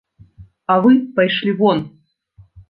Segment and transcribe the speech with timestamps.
[0.75, 1.85] А вы пайшлі вон!